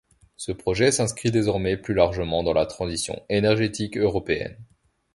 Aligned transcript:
Ce 0.35 0.51
projet 0.51 0.91
s'inscrit 0.91 1.29
désormais 1.29 1.77
plus 1.77 1.93
largement 1.93 2.41
dans 2.41 2.53
la 2.53 2.65
transition 2.65 3.21
énergétique 3.29 3.99
européenne. 3.99 4.57